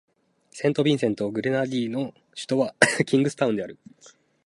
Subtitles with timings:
[0.49, 3.77] セントビンセント・グレナディーンの首都はキングスタウンである